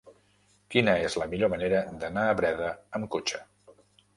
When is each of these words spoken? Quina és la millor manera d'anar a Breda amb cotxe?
Quina 0.75 0.95
és 1.09 1.17
la 1.23 1.27
millor 1.33 1.51
manera 1.55 1.83
d'anar 2.05 2.25
a 2.31 2.35
Breda 2.41 2.73
amb 2.99 3.13
cotxe? 3.17 3.47